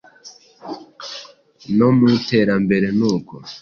No 1.77 1.87
mu 1.95 2.05
iterambere 2.17 2.87
nuko 2.97 3.35